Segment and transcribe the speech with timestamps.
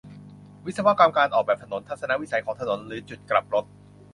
[0.65, 3.65] วิศวกรรมการออกแบบถนน ทัศนวิสัยของถนน หรือจุดกลับรถ